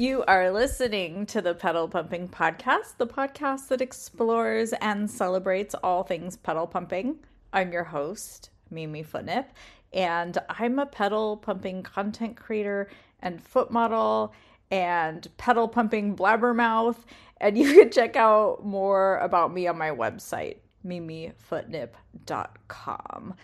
[0.00, 6.04] You are listening to the Pedal Pumping Podcast, the podcast that explores and celebrates all
[6.04, 7.18] things pedal pumping.
[7.52, 9.50] I'm your host, Mimi Footnip,
[9.92, 12.88] and I'm a pedal pumping content creator
[13.20, 14.32] and foot model
[14.70, 16.96] and pedal pumping blabbermouth.
[17.36, 23.34] And you can check out more about me on my website, mimifootnip.com.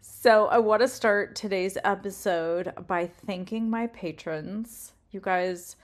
[0.00, 4.94] So, I want to start today's episode by thanking my patrons.
[5.10, 5.76] You guys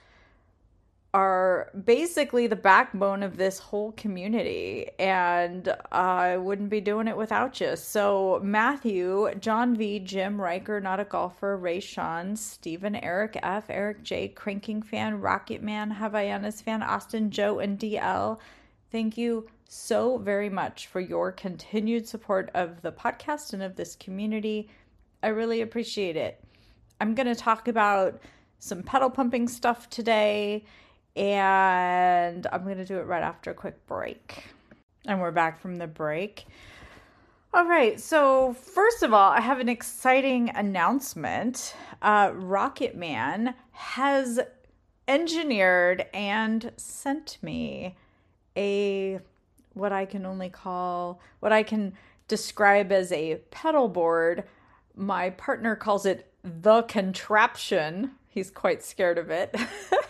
[1.15, 7.61] are basically the backbone of this whole community, and I wouldn't be doing it without
[7.61, 7.77] you.
[7.77, 14.03] So, Matthew, John V, Jim Riker, not a golfer, Ray Sean, Stephen, Eric F, Eric
[14.03, 18.41] J, Cranking Fan, Rocket Man, Havaianas Fan, Austin, Joe, and DL.
[18.91, 23.95] Thank you so very much for your continued support of the podcast and of this
[23.95, 24.69] community.
[25.23, 26.43] I really appreciate it.
[27.01, 28.21] I'm going to talk about
[28.59, 30.65] some pedal pumping stuff today
[31.17, 34.45] and I'm going to do it right after a quick break.
[35.07, 36.47] And we're back from the break.
[37.53, 41.77] All right, so first of all, I have an exciting announcement.
[42.03, 44.41] Uh, Rocket Man has
[45.07, 47.95] engineered and sent me
[48.57, 49.21] a
[49.75, 51.95] what I can only call what I can
[52.27, 54.45] describe as a pedal board.
[54.97, 58.13] My partner calls it the contraption.
[58.29, 59.55] He's quite scared of it.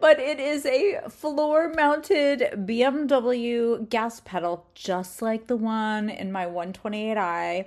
[0.00, 6.46] but it is a floor mounted BMW gas pedal, just like the one in my
[6.46, 7.66] 128i.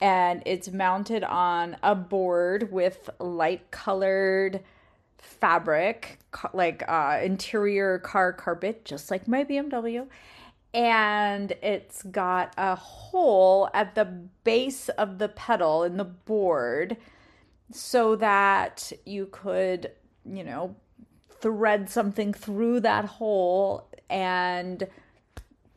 [0.00, 4.62] And it's mounted on a board with light colored
[5.18, 6.18] fabric,
[6.52, 10.06] like uh, interior car carpet, just like my BMW.
[10.72, 14.04] And it's got a hole at the
[14.44, 16.98] base of the pedal in the board
[17.72, 19.90] so that you could,
[20.24, 20.76] you know,
[21.40, 24.86] thread something through that hole and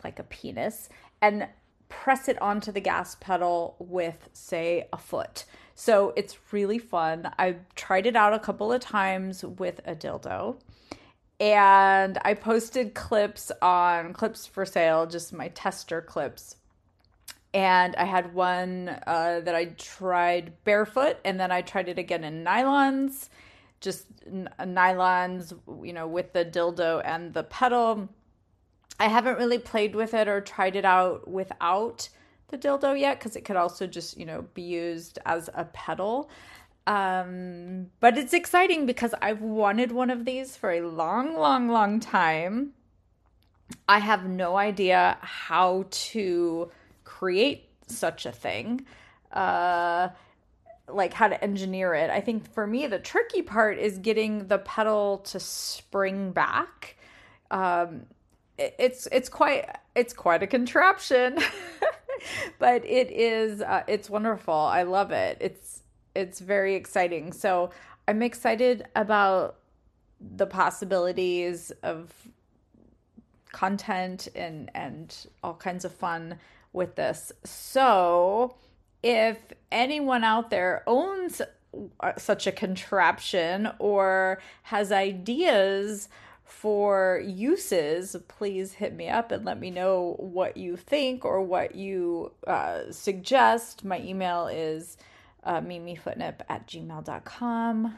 [0.03, 0.89] like a penis
[1.21, 1.47] and
[1.89, 5.45] press it onto the gas pedal with say a foot.
[5.75, 7.31] So it's really fun.
[7.37, 10.57] I've tried it out a couple of times with a dildo.
[11.39, 16.57] And I posted clips on Clips4Sale, just my tester clips.
[17.53, 22.25] And I had one uh, that I tried barefoot, and then I tried it again
[22.25, 23.29] in nylons
[23.81, 28.09] just n- nylons, you know, with the dildo and the pedal.
[28.99, 32.09] I haven't really played with it or tried it out without
[32.49, 36.29] the dildo yet because it could also just, you know, be used as a pedal.
[36.87, 41.99] Um, but it's exciting because I've wanted one of these for a long, long, long
[41.99, 42.73] time.
[43.87, 46.71] I have no idea how to
[47.03, 48.85] create such a thing.
[49.31, 50.09] Uh,
[50.91, 52.09] like how to engineer it.
[52.09, 56.97] I think for me the tricky part is getting the pedal to spring back.
[57.51, 58.05] Um,
[58.57, 61.39] it, it's it's quite it's quite a contraption,
[62.59, 64.53] but it is uh, it's wonderful.
[64.53, 65.37] I love it.
[65.39, 65.81] It's
[66.15, 67.31] it's very exciting.
[67.31, 67.71] So
[68.07, 69.57] I'm excited about
[70.19, 72.13] the possibilities of
[73.51, 76.37] content and and all kinds of fun
[76.73, 77.31] with this.
[77.43, 78.55] So
[79.03, 79.37] if
[79.71, 81.41] anyone out there owns
[81.99, 86.09] uh, such a contraption or has ideas
[86.43, 91.75] for uses, please hit me up and let me know what you think or what
[91.75, 93.85] you uh, suggest.
[93.85, 94.97] My email is
[95.43, 97.97] uh, mimifootnip at gmail.com.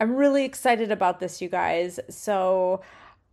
[0.00, 2.00] I'm really excited about this, you guys.
[2.08, 2.80] So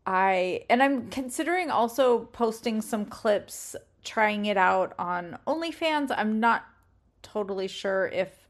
[0.06, 6.14] I, and I'm considering also posting some clips trying it out on OnlyFans.
[6.16, 6.66] I'm not
[7.22, 8.48] totally sure if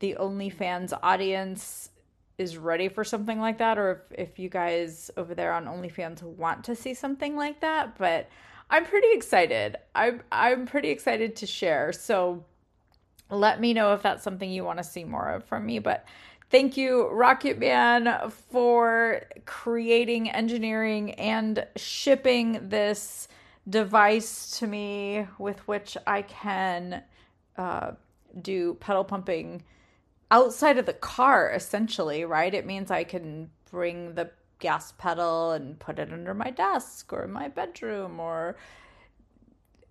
[0.00, 1.90] the OnlyFans audience
[2.38, 6.22] is ready for something like that or if, if you guys over there on OnlyFans
[6.22, 7.98] want to see something like that.
[7.98, 8.28] But
[8.70, 9.76] I'm pretty excited.
[9.94, 11.92] I'm I'm pretty excited to share.
[11.92, 12.44] So
[13.28, 15.80] let me know if that's something you want to see more of from me.
[15.80, 16.06] But
[16.50, 23.28] thank you, Rocket Man, for creating, engineering, and shipping this
[23.68, 27.02] device to me with which I can
[27.60, 27.92] uh,
[28.40, 29.62] do pedal pumping
[30.30, 32.54] outside of the car, essentially, right?
[32.54, 34.30] It means I can bring the
[34.60, 38.56] gas pedal and put it under my desk or in my bedroom or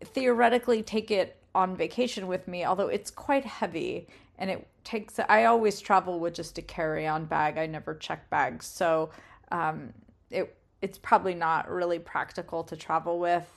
[0.04, 4.08] theoretically take it on vacation with me, although it's quite heavy
[4.40, 7.60] and it takes, I always travel with just a carry on bag.
[7.60, 8.66] I never check bags.
[8.66, 9.12] So
[9.52, 9.94] um,
[10.32, 13.48] it, it's probably not really practical to travel with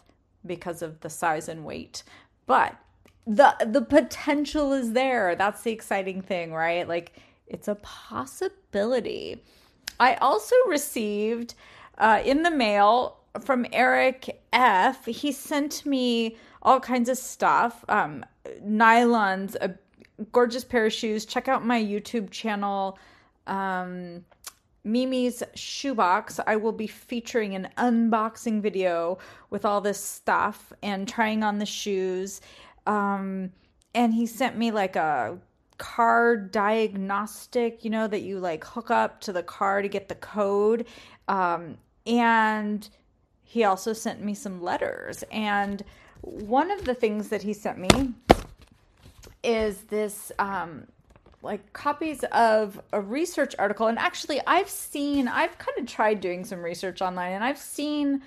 [0.44, 2.03] because of the size and weight.
[2.47, 2.76] But
[3.27, 5.35] the the potential is there.
[5.37, 6.87] That's the exciting thing, right?
[6.87, 7.13] Like
[7.47, 9.43] it's a possibility.
[10.01, 11.55] I also received
[11.99, 15.05] uh, in the mail from Eric F.
[15.07, 18.25] He sent me all kinds of stuff, um,
[18.65, 19.75] nylons, a
[20.33, 21.25] gorgeous pair of shoes.
[21.25, 22.99] Check out my YouTube channel.
[23.47, 24.25] Um,
[24.85, 26.41] Mimi's shoebox.
[26.47, 29.19] I will be featuring an unboxing video
[29.51, 32.41] with all this stuff and trying on the shoes.
[32.87, 33.52] Um,
[33.94, 35.38] and he sent me like a
[35.79, 40.14] car diagnostic, you know, that you like hook up to the car to get the
[40.14, 40.87] code.
[41.29, 41.76] Um,
[42.06, 42.88] and
[43.43, 45.25] he also sent me some letters.
[45.31, 45.82] And
[46.20, 48.14] one of the things that he sent me
[49.43, 50.87] is this um,
[51.43, 53.88] like copies of a research article.
[53.88, 58.23] And actually, I've seen, I've kind of tried doing some research online, and I've seen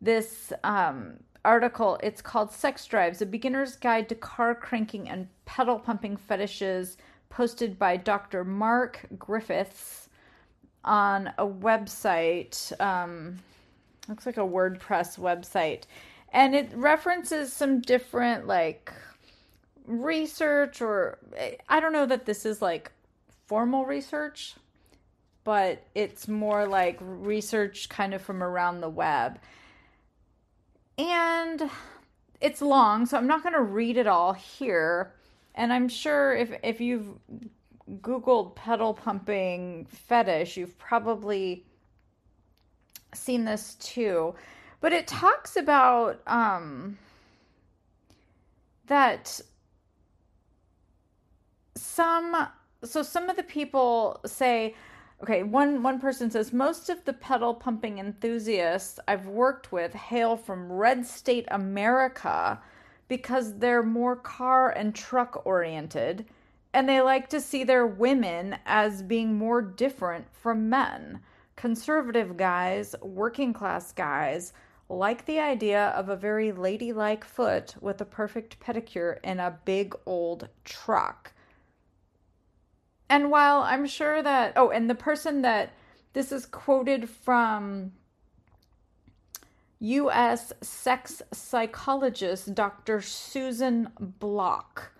[0.00, 1.98] this um, article.
[2.02, 6.96] It's called Sex Drives A Beginner's Guide to Car Cranking and Pedal Pumping Fetishes,
[7.30, 8.44] posted by Dr.
[8.44, 10.08] Mark Griffiths
[10.84, 12.78] on a website.
[12.80, 13.38] Um,
[14.08, 15.82] looks like a WordPress website.
[16.32, 18.92] And it references some different, like,
[19.86, 21.18] research or
[21.68, 22.92] I don't know that this is like
[23.46, 24.54] formal research,
[25.44, 29.38] but it's more like research kind of from around the web.
[30.98, 31.70] And
[32.40, 35.14] it's long, so I'm not going to read it all here.
[35.54, 37.08] And I'm sure if if you've
[38.00, 41.66] googled pedal pumping fetish, you've probably
[43.14, 44.34] seen this too.
[44.80, 46.98] But it talks about um
[48.86, 49.40] that
[51.76, 52.48] some
[52.84, 54.74] so some of the people say
[55.22, 60.36] okay one one person says most of the pedal pumping enthusiasts i've worked with hail
[60.36, 62.60] from red state america
[63.08, 66.24] because they're more car and truck oriented
[66.74, 71.20] and they like to see their women as being more different from men.
[71.56, 74.52] Conservative guys working class guys
[74.88, 79.94] like the idea of a very ladylike foot with a perfect pedicure in a big
[80.06, 81.32] old truck
[83.12, 85.74] and while I'm sure that, oh, and the person that
[86.14, 87.92] this is quoted from
[89.80, 90.54] U.S.
[90.62, 93.02] sex psychologist Dr.
[93.02, 94.92] Susan Block,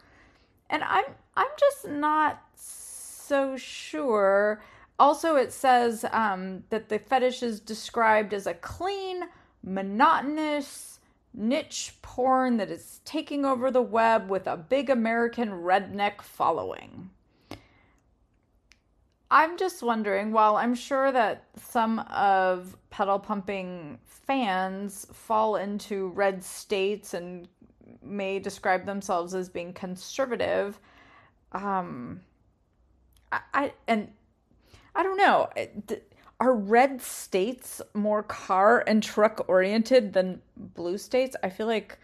[0.68, 1.06] and I'm
[1.36, 4.62] I'm just not so sure.
[4.98, 9.22] Also, it says um, that the fetish is described as a clean,
[9.62, 11.00] monotonous
[11.32, 17.08] niche porn that is taking over the web with a big American redneck following.
[19.32, 26.44] I'm just wondering, while I'm sure that some of pedal pumping fans fall into red
[26.44, 27.48] states and
[28.02, 30.78] may describe themselves as being conservative,
[31.52, 32.20] um,
[33.32, 34.12] I, I and
[34.94, 35.48] I don't know.
[36.38, 41.36] Are red states more car and truck oriented than blue states?
[41.42, 41.98] I feel like,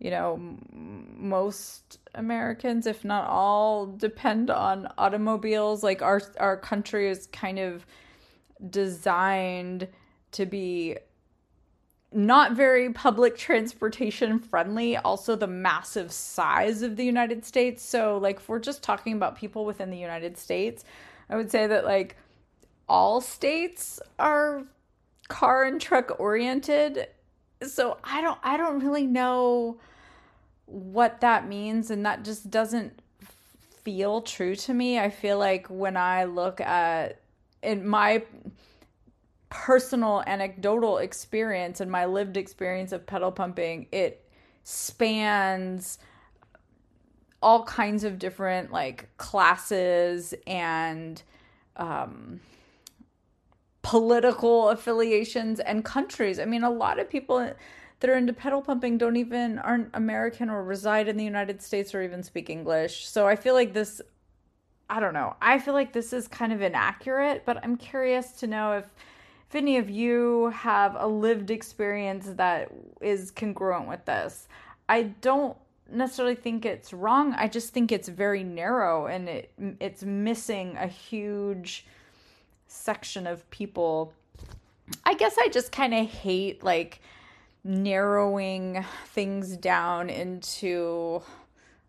[0.00, 0.40] you know,
[0.72, 5.82] most Americans, if not all, depend on automobiles.
[5.82, 7.86] Like our our country is kind of
[8.70, 9.86] designed
[10.32, 10.96] to be
[12.12, 14.96] not very public transportation friendly.
[14.96, 17.84] Also, the massive size of the United States.
[17.84, 20.84] So, like, if we're just talking about people within the United States,
[21.28, 22.16] I would say that like
[22.88, 24.64] all states are
[25.28, 27.06] car and truck oriented.
[27.62, 29.78] So I don't I don't really know
[30.70, 33.00] what that means and that just doesn't
[33.84, 34.98] feel true to me.
[34.98, 37.20] I feel like when I look at
[37.62, 38.22] in my
[39.48, 44.24] personal anecdotal experience and my lived experience of pedal pumping, it
[44.62, 45.98] spans
[47.42, 51.22] all kinds of different like classes and
[51.76, 52.40] um,
[53.82, 56.38] political affiliations and countries.
[56.38, 57.52] I mean, a lot of people
[58.00, 61.94] that are into pedal pumping don't even aren't American or reside in the United States
[61.94, 63.06] or even speak English.
[63.06, 64.00] So I feel like this
[64.88, 65.36] I don't know.
[65.40, 68.86] I feel like this is kind of inaccurate, but I'm curious to know if
[69.48, 74.46] if any of you have a lived experience that is congruent with this.
[74.88, 75.56] I don't
[75.90, 77.34] necessarily think it's wrong.
[77.34, 81.86] I just think it's very narrow and it it's missing a huge
[82.68, 84.12] section of people.
[85.04, 87.00] I guess I just kind of hate like
[87.64, 91.22] narrowing things down into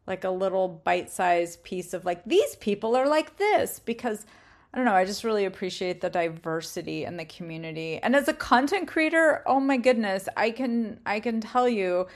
[0.07, 4.25] like a little bite-sized piece of like these people are like this because
[4.73, 7.97] I don't know, I just really appreciate the diversity in the community.
[7.97, 12.07] And as a content creator, oh my goodness, I can I can tell you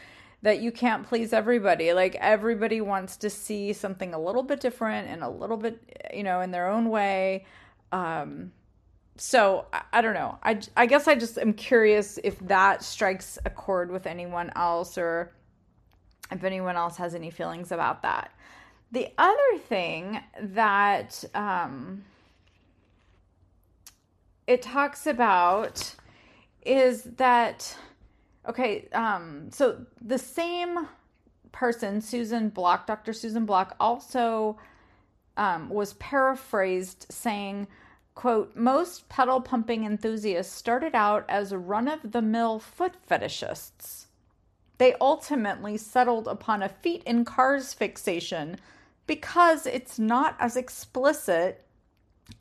[0.42, 1.92] that you can't please everybody.
[1.92, 5.82] Like everybody wants to see something a little bit different and a little bit,
[6.14, 7.46] you know, in their own way.
[7.92, 8.52] Um
[9.18, 10.38] so I, I, don't know.
[10.44, 14.98] I, I guess I just am curious if that strikes a chord with anyone else
[14.98, 15.32] or
[16.32, 18.32] if anyone else has any feelings about that.
[18.92, 22.04] The other thing that um,
[24.48, 25.96] it talks about
[26.66, 27.76] is that
[28.48, 30.88] okay um, so the same
[31.52, 34.58] person susan block dr susan block also
[35.38, 37.68] um, was paraphrased saying
[38.16, 44.06] quote most pedal pumping enthusiasts started out as run-of-the-mill foot fetishists
[44.78, 48.58] they ultimately settled upon a feet in cars fixation
[49.08, 51.66] because it's not as explicit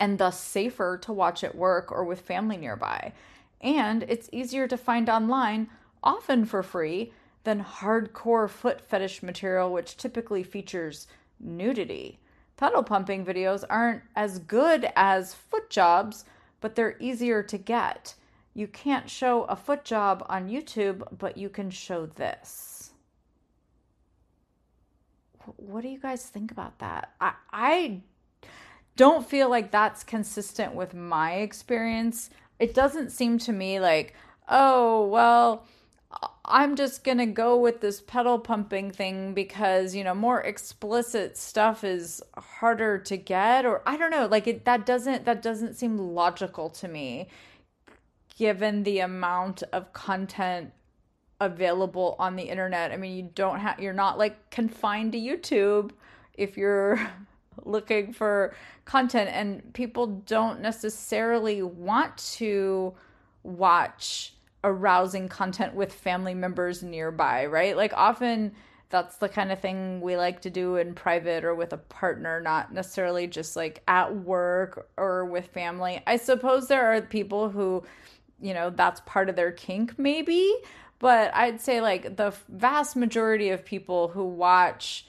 [0.01, 3.13] and thus safer to watch at work or with family nearby.
[3.61, 5.69] And it's easier to find online,
[6.03, 7.13] often for free,
[7.45, 11.07] than hardcore foot fetish material, which typically features
[11.39, 12.19] nudity.
[12.57, 16.25] Pedal pumping videos aren't as good as foot jobs,
[16.61, 18.15] but they're easier to get.
[18.55, 22.93] You can't show a foot job on YouTube, but you can show this.
[25.57, 27.13] What do you guys think about that?
[27.21, 28.01] I, I
[28.97, 32.31] don't feel like that's consistent with my experience.
[32.61, 34.15] It doesn't seem to me like,
[34.49, 35.67] oh, well,
[36.47, 41.39] I'm just going to go with this pedal pumping thing because, you know, more explicit
[41.39, 45.75] stuff is harder to get or I don't know, like it that doesn't that doesn't
[45.75, 47.29] seem logical to me
[48.37, 50.73] given the amount of content
[51.41, 52.93] available on the internet.
[52.93, 55.93] I mean, you don't have you're not like confined to YouTube
[56.35, 57.01] if you're
[57.65, 62.93] looking for content and people don't necessarily want to
[63.43, 64.35] watch
[64.65, 67.77] arousing content with family members nearby, right?
[67.77, 68.53] Like often
[68.91, 72.41] that's the kind of thing we like to do in private or with a partner,
[72.41, 76.01] not necessarily just like at work or with family.
[76.07, 77.85] I suppose there are people who,
[78.41, 80.53] you know, that's part of their kink maybe,
[80.99, 85.07] but I'd say like the vast majority of people who watch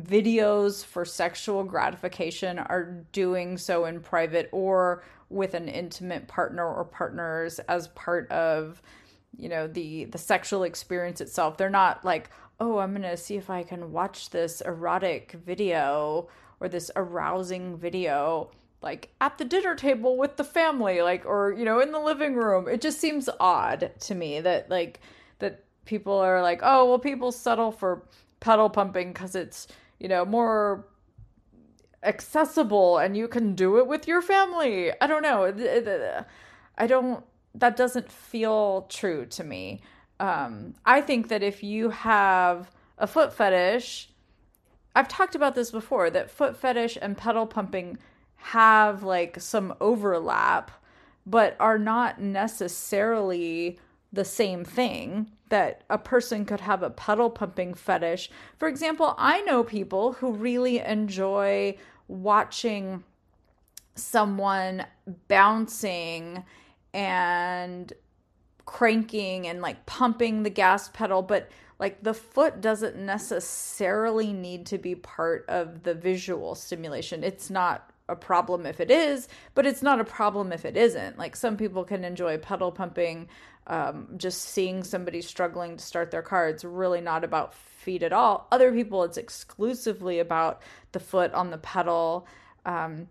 [0.00, 6.84] videos for sexual gratification are doing so in private or with an intimate partner or
[6.84, 8.82] partners as part of
[9.36, 11.56] you know the the sexual experience itself.
[11.56, 12.30] They're not like
[12.60, 17.76] oh i'm going to see if i can watch this erotic video or this arousing
[17.76, 18.50] video
[18.82, 22.34] like at the dinner table with the family like or you know in the living
[22.34, 22.68] room.
[22.68, 25.00] It just seems odd to me that like
[25.40, 28.02] that people are like oh well people settle for
[28.40, 29.68] pedal pumping cuz it's
[29.98, 30.86] you know, more
[32.02, 34.92] accessible and you can do it with your family.
[35.00, 36.24] I don't know.
[36.76, 37.24] I don't,
[37.54, 39.80] that doesn't feel true to me.
[40.20, 44.10] Um, I think that if you have a foot fetish,
[44.94, 47.98] I've talked about this before that foot fetish and pedal pumping
[48.36, 50.70] have like some overlap,
[51.26, 53.78] but are not necessarily
[54.12, 58.30] the same thing that a person could have a pedal pumping fetish.
[58.58, 61.76] For example, I know people who really enjoy
[62.06, 63.04] watching
[63.94, 64.86] someone
[65.28, 66.44] bouncing
[66.94, 67.92] and
[68.64, 74.78] cranking and like pumping the gas pedal, but like the foot doesn't necessarily need to
[74.78, 77.22] be part of the visual stimulation.
[77.24, 81.18] It's not a problem if it is, but it's not a problem if it isn't.
[81.18, 83.28] Like some people can enjoy pedal pumping,
[83.66, 86.48] um, just seeing somebody struggling to start their car.
[86.48, 88.46] It's really not about feet at all.
[88.50, 90.62] Other people, it's exclusively about
[90.92, 92.26] the foot on the pedal.
[92.64, 93.08] Um,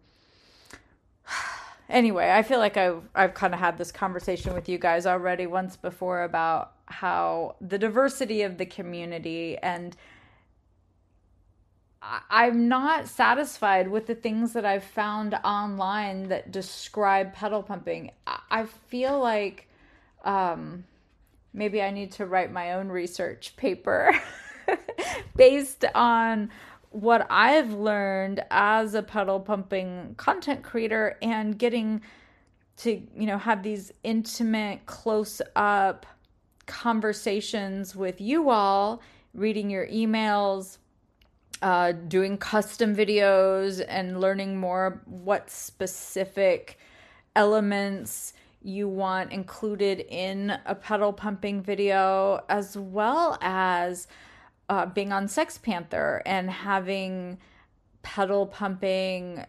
[1.89, 5.47] anyway, I feel like I've I've kind of had this conversation with you guys already
[5.47, 9.95] once before about how the diversity of the community and
[12.29, 18.11] I'm not satisfied with the things that I've found online that describe pedal pumping.
[18.49, 19.67] I feel like
[20.23, 20.85] um,
[21.53, 24.13] maybe I need to write my own research paper
[25.35, 26.49] based on
[26.91, 32.01] what I've learned as a pedal pumping content creator and getting
[32.77, 36.05] to, you know, have these intimate, close up
[36.67, 39.01] conversations with you all,
[39.33, 40.77] reading your emails
[41.61, 46.77] uh, doing custom videos and learning more what specific
[47.35, 54.07] elements you want included in a pedal pumping video, as well as
[54.69, 57.37] uh, being on SextPanther and having
[58.01, 59.45] pedal pumping,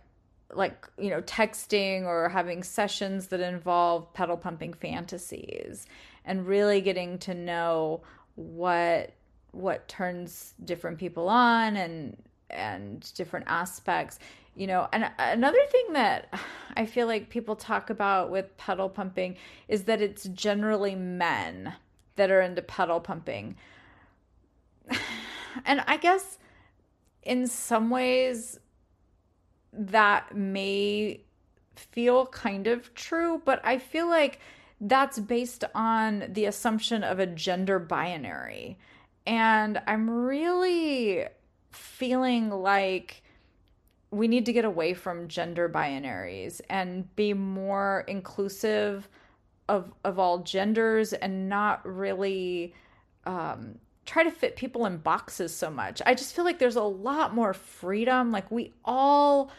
[0.52, 5.86] like, you know, texting or having sessions that involve pedal pumping fantasies
[6.24, 8.02] and really getting to know
[8.36, 9.12] what
[9.52, 12.16] what turns different people on and
[12.50, 14.18] and different aspects
[14.58, 14.88] you know?
[14.92, 16.34] And another thing that
[16.76, 19.36] i feel like people talk about with pedal pumping
[19.68, 21.72] is that it's generally men
[22.16, 23.56] that are into pedal pumping.
[25.64, 26.38] And i guess
[27.22, 28.60] in some ways
[29.72, 31.20] that may
[31.74, 34.40] feel kind of true but i feel like
[34.80, 38.78] that's based on the assumption of a gender binary
[39.28, 41.24] and i'm really
[41.70, 43.22] feeling like
[44.10, 49.08] we need to get away from gender binaries and be more inclusive
[49.68, 52.74] of of all genders and not really
[53.26, 56.00] um, try to fit people in boxes so much.
[56.06, 58.32] I just feel like there's a lot more freedom.
[58.32, 59.50] Like we all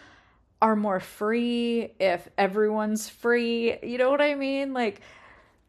[0.62, 3.78] are more free if everyone's free.
[3.84, 4.74] You know what I mean?
[4.74, 5.02] Like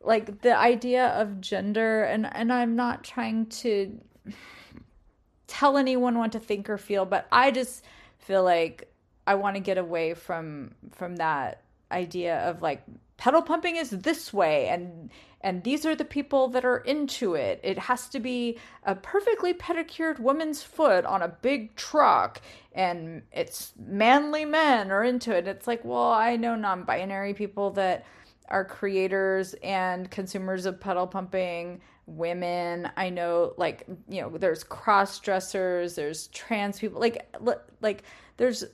[0.02, 4.00] like the idea of gender and and I'm not trying to
[5.46, 7.84] tell anyone what to think or feel, but I just
[8.18, 8.92] feel like
[9.26, 12.82] I want to get away from from that idea of like
[13.16, 15.10] pedal pumping is this way and
[15.42, 17.60] and these are the people that are into it.
[17.62, 22.42] It has to be a perfectly pedicured woman's foot on a big truck
[22.72, 25.48] and it's manly men are into it.
[25.48, 28.04] It's like, well, I know non-binary people that
[28.50, 32.90] are creators and consumers of pedal pumping women.
[32.96, 37.28] I know like you know there's cross dressers there's trans people like
[37.80, 38.02] like
[38.36, 38.64] there's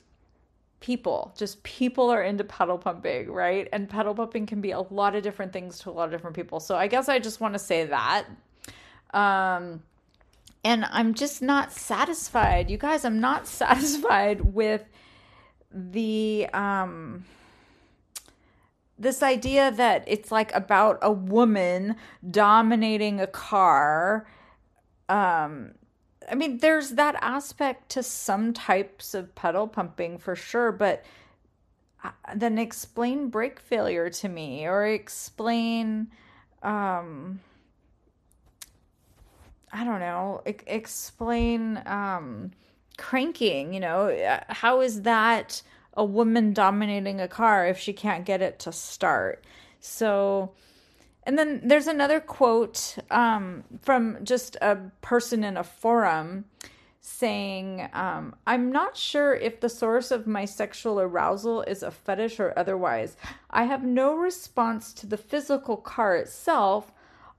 [0.81, 3.69] people just people are into pedal pumping right?
[3.73, 6.37] And pedal pumping can be a lot of different things to a lot of different
[6.37, 6.61] people.
[6.61, 8.27] So i guess i just want to say that.
[9.13, 9.83] Um
[10.65, 14.83] and i'm just not satisfied you guys i'm not satisfied with
[15.73, 17.25] the um
[18.99, 21.97] this idea that it's like about a woman
[22.31, 24.27] dominating a car
[25.09, 25.73] um
[26.31, 31.05] i mean there's that aspect to some types of pedal pumping for sure but
[32.05, 36.09] uh, then explain brake failure to me or explain
[36.63, 37.39] um
[39.73, 42.51] i don't know explain um
[42.97, 45.63] cranking you know uh, how is that
[45.97, 49.45] a woman dominating a car if she can't get it to start.
[49.81, 50.53] So,
[51.23, 56.45] and then there's another quote um, from just a person in a forum
[57.01, 62.41] saying, um, I'm not sure if the source of my sexual arousal is a fetish
[62.41, 63.17] or otherwise.
[63.49, 66.93] I have no response to the physical car itself,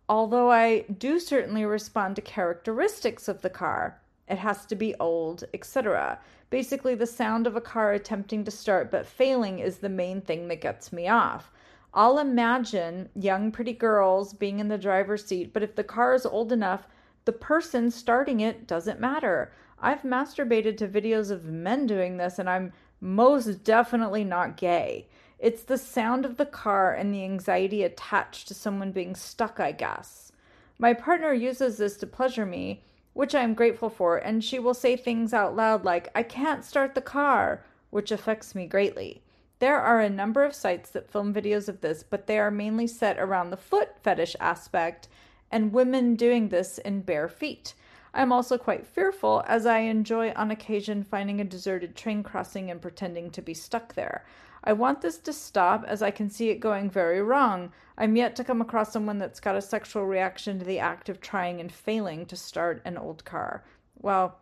[0.08, 4.00] although I do certainly respond to characteristics of the car.
[4.30, 6.20] It has to be old, etc.
[6.50, 10.48] Basically, the sound of a car attempting to start but failing is the main thing
[10.48, 11.52] that gets me off.
[11.94, 16.26] I'll imagine young, pretty girls being in the driver's seat, but if the car is
[16.26, 16.88] old enough,
[17.26, 19.52] the person starting it doesn't matter.
[19.80, 25.08] I've masturbated to videos of men doing this, and I'm most definitely not gay.
[25.40, 29.72] It's the sound of the car and the anxiety attached to someone being stuck, I
[29.72, 30.32] guess.
[30.80, 32.84] My partner uses this to pleasure me,
[33.18, 36.64] which I am grateful for, and she will say things out loud like, I can't
[36.64, 39.24] start the car, which affects me greatly.
[39.58, 42.86] There are a number of sites that film videos of this, but they are mainly
[42.86, 45.08] set around the foot fetish aspect
[45.50, 47.74] and women doing this in bare feet.
[48.14, 52.70] I am also quite fearful, as I enjoy on occasion finding a deserted train crossing
[52.70, 54.26] and pretending to be stuck there.
[54.68, 57.72] I want this to stop as I can see it going very wrong.
[57.98, 61.22] I'm yet to come across someone that's got a sexual reaction to the act of
[61.22, 63.64] trying and failing to start an old car.
[63.96, 64.38] Well,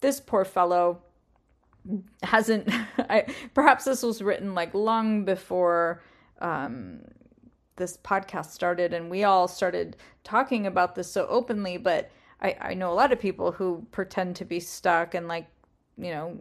[0.00, 1.02] this poor fellow
[2.22, 2.68] hasn't.
[2.98, 6.04] I, perhaps this was written like long before
[6.38, 7.00] um,
[7.74, 11.78] this podcast started, and we all started talking about this so openly.
[11.78, 15.48] But I, I know a lot of people who pretend to be stuck and like,
[15.98, 16.38] you know,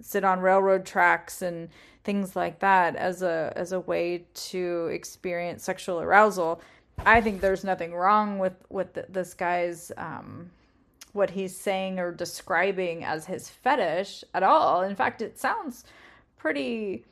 [0.00, 1.68] sit on railroad tracks and
[2.04, 6.60] things like that as a as a way to experience sexual arousal
[7.04, 10.50] i think there's nothing wrong with with this guy's um
[11.12, 14.82] what he's saying or describing as his fetish at all.
[14.82, 15.84] In fact it sounds
[16.36, 17.04] pretty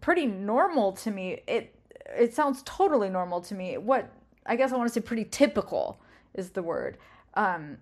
[0.00, 1.42] pretty normal to me.
[1.46, 1.74] It
[2.16, 3.76] it sounds totally normal to me.
[3.78, 4.12] What
[4.46, 6.00] i guess i want to say pretty typical
[6.34, 6.98] is the word.
[7.34, 7.78] Um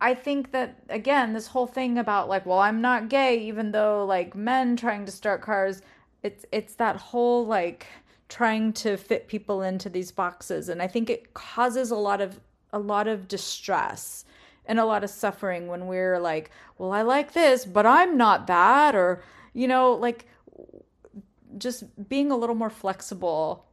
[0.00, 4.04] I think that again, this whole thing about like, well, I'm not gay, even though
[4.04, 5.80] like men trying to start cars,
[6.22, 7.86] it's it's that whole like
[8.28, 12.40] trying to fit people into these boxes, and I think it causes a lot of
[12.72, 14.24] a lot of distress
[14.66, 18.48] and a lot of suffering when we're like, well, I like this, but I'm not
[18.48, 19.22] that, or
[19.54, 20.26] you know, like
[21.56, 23.64] just being a little more flexible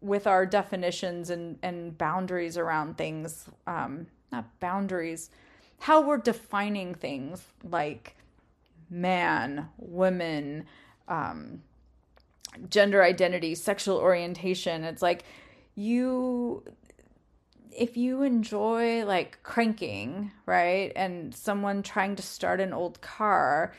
[0.00, 3.44] with our definitions and and boundaries around things.
[3.66, 5.28] Um, not boundaries
[5.80, 8.14] how we're defining things like
[8.90, 10.66] man, women,
[11.08, 11.62] um,
[12.68, 14.84] gender identity, sexual orientation.
[14.84, 15.24] It's like
[15.74, 16.62] you
[17.76, 20.92] if you enjoy like cranking, right?
[20.96, 23.72] And someone trying to start an old car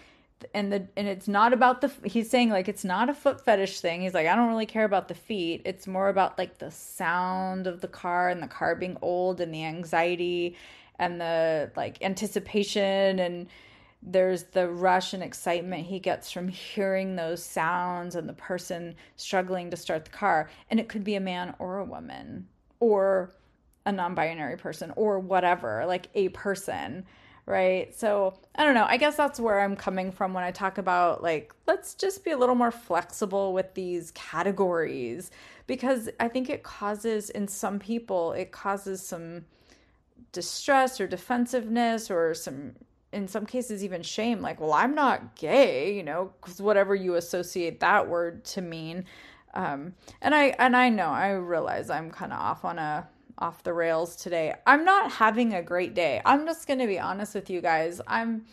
[0.56, 3.80] and the and it's not about the he's saying like it's not a foot fetish
[3.80, 4.02] thing.
[4.02, 5.62] He's like I don't really care about the feet.
[5.66, 9.54] It's more about like the sound of the car and the car being old and
[9.54, 10.56] the anxiety
[11.02, 13.48] and the like anticipation and
[14.04, 19.70] there's the rush and excitement he gets from hearing those sounds and the person struggling
[19.72, 20.50] to start the car.
[20.70, 22.48] And it could be a man or a woman
[22.80, 23.32] or
[23.86, 27.04] a non-binary person or whatever like a person
[27.48, 27.94] right?
[27.96, 28.86] So i don't know.
[28.88, 32.30] I guess that's where i'm coming from when i talk about like let's just be
[32.30, 35.32] a little more flexible with these categories
[35.66, 39.46] because i think it causes in some people it causes some
[40.32, 42.74] distress or defensiveness or some
[43.12, 47.16] in some cases even shame like well i'm not gay you know because whatever you
[47.16, 49.06] associate that word to mean.
[49.54, 53.10] Um, and i and i know i realize i'm kind of off on a
[53.42, 54.54] off the rails today.
[54.68, 56.22] I'm not having a great day.
[56.24, 58.00] I'm just gonna be honest with you guys.
[58.08, 58.46] I'm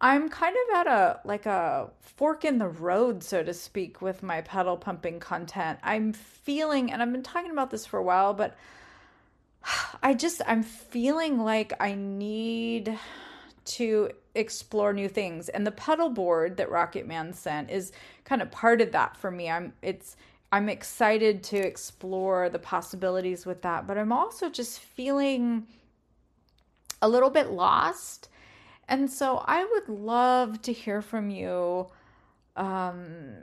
[0.00, 4.22] i'm kind of at a like a fork in the road so to speak with
[4.22, 5.78] my pedal pumping content.
[5.82, 8.56] I'm feeling and i've been talking about this for a while but
[10.02, 12.98] i just i'm feeling like i need
[13.64, 15.48] to explore new things.
[15.48, 17.92] And the pedal board that rocket man sent is
[18.24, 19.50] kind of part of that for me.
[19.50, 20.16] I'm it's
[20.52, 25.66] i'm excited to explore the possibilities with that but i'm also just feeling
[27.02, 28.28] a little bit lost.
[28.88, 31.88] And so i would love to hear from you
[32.56, 33.34] um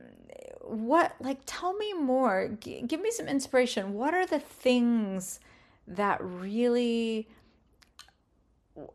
[0.62, 2.56] what like tell me more.
[2.62, 3.94] G- give me some inspiration.
[3.94, 5.40] What are the things
[5.88, 7.28] that really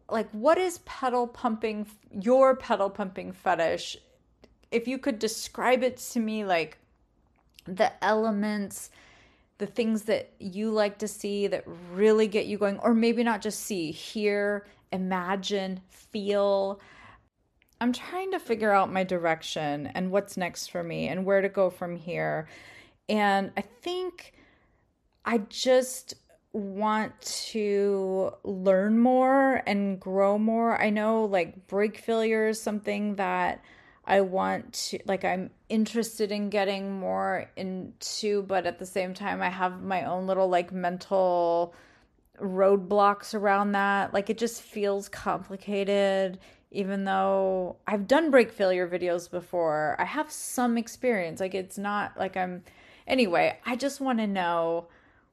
[0.08, 3.96] like what is pedal pumping your pedal pumping fetish?
[4.70, 6.78] If you could describe it to me like
[7.66, 8.90] the elements
[9.58, 13.40] the things that you like to see that really get you going or maybe not
[13.40, 16.80] just see hear imagine feel.
[17.80, 21.48] I'm trying to figure out my direction and what's next for me and where to
[21.48, 22.48] go from here.
[23.08, 24.32] And i think
[25.24, 26.14] i just
[26.56, 30.80] want to learn more and grow more.
[30.80, 33.62] I know like brake failure is something that
[34.06, 39.42] I want to like I'm interested in getting more into, but at the same time
[39.42, 41.74] I have my own little like mental
[42.40, 44.14] roadblocks around that.
[44.14, 46.38] Like it just feels complicated
[46.70, 49.94] even though I've done brake failure videos before.
[49.98, 51.38] I have some experience.
[51.38, 52.64] Like it's not like I'm
[53.06, 54.88] anyway, I just want to know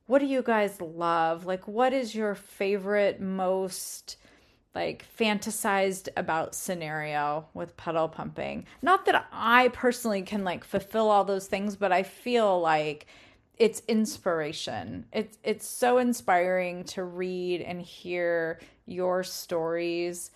[0.06, 1.46] what do you guys love?
[1.46, 4.18] Like, what is your favorite, most
[4.76, 8.66] like fantasized about scenario with pedal pumping?
[8.82, 13.08] Not that I personally can like fulfill all those things, but I feel like
[13.58, 15.06] it's inspiration.
[15.14, 20.32] It's it's so inspiring to read and hear your stories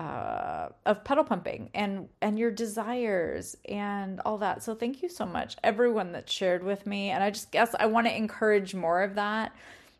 [0.00, 4.62] uh, of pedal pumping and and your desires and all that.
[4.62, 7.10] So thank you so much, everyone that shared with me.
[7.10, 9.54] And I just guess I want to encourage more of that.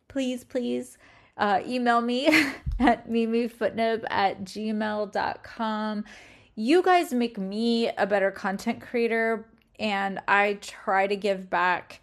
[0.09, 0.97] Please, please
[1.37, 2.29] uh, email me
[2.79, 6.05] at mimifootnip at gmail.com.
[6.55, 9.47] You guys make me a better content creator,
[9.79, 12.01] and I try to give back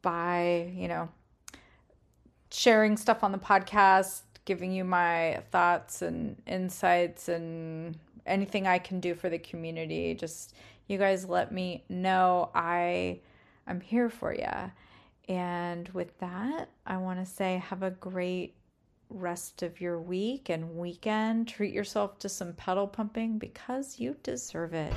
[0.00, 1.10] by, you know,
[2.50, 8.98] sharing stuff on the podcast, giving you my thoughts and insights and anything I can
[8.98, 10.14] do for the community.
[10.14, 10.54] Just
[10.86, 13.20] you guys let me know I
[13.66, 14.72] I'm here for you.
[15.28, 18.54] And with that, I want to say have a great
[19.10, 21.48] rest of your week and weekend.
[21.48, 24.94] Treat yourself to some pedal pumping because you deserve it.